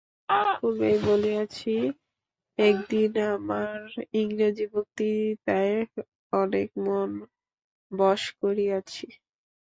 পূর্বেই 0.55 0.97
বলিয়াছি, 1.07 1.73
একদিন 2.59 3.11
আমার 3.31 3.79
ইংরেজি 4.13 4.65
বক্তৃতায় 4.73 5.77
অনেক 6.33 6.69
মন 6.85 7.09
বশ 7.91 8.21
করিয়াছি। 8.41 9.05